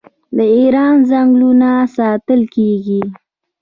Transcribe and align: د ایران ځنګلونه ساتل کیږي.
د 0.35 0.37
ایران 0.57 0.95
ځنګلونه 1.09 1.69
ساتل 1.95 2.41
کیږي. 2.55 3.01